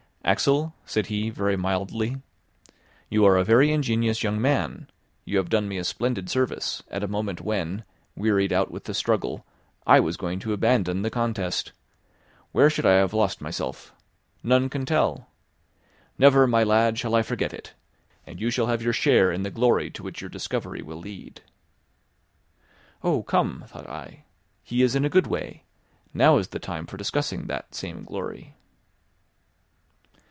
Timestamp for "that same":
27.47-28.03